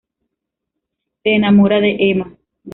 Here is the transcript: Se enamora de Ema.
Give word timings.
Se 1.21 1.29
enamora 1.29 1.79
de 1.79 1.95
Ema. 2.09 2.35